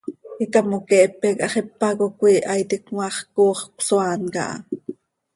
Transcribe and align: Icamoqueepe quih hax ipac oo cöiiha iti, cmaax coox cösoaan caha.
Icamoqueepe 0.43 1.27
quih 1.35 1.41
hax 1.43 1.53
ipac 1.61 1.97
oo 2.05 2.13
cöiiha 2.19 2.53
iti, 2.63 2.77
cmaax 2.85 3.15
coox 3.35 3.59
cösoaan 3.77 4.21
caha. 4.33 4.55